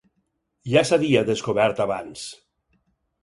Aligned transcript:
Ja 0.75 0.81
s'havia 0.89 1.21
descobert 1.27 1.83
abans. 1.85 2.23